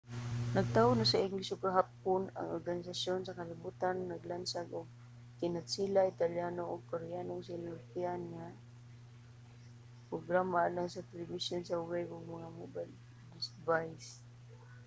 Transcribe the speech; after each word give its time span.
nagtaho 0.55 0.91
na 0.95 1.05
sa 1.11 1.21
ingles 1.25 1.51
ug 1.55 1.63
hapon 1.79 2.23
ang 2.31 2.53
organisasyon 2.57 3.21
sa 3.23 3.37
kalibutan 3.39 3.97
naglansad 4.01 4.67
og 4.79 4.87
kinatsila 5.39 6.01
italyano 6.13 6.61
ug 6.73 6.87
koreanong 6.91 7.43
sinultian 7.49 8.21
nga 8.33 8.47
mga 8.53 8.57
programa 10.09 10.57
alang 10.67 10.89
sa 10.91 11.05
telebisyon 11.09 11.61
sa 11.65 11.83
web 11.91 12.07
ug 12.15 12.33
mga 12.35 12.49
mobile 12.59 12.93
device 13.33 14.09